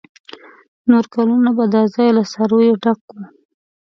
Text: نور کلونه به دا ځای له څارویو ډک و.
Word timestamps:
نور 0.89 1.05
کلونه 1.13 1.49
به 1.57 1.65
دا 1.73 1.81
ځای 1.95 2.09
له 2.17 2.23
څارویو 2.31 2.79
ډک 2.83 3.01
و. 3.13 3.17